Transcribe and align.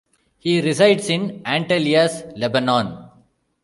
He 0.39 0.61
resides 0.61 1.11
in 1.11 1.43
Antelias, 1.45 2.23
Lebanon. 2.35 3.07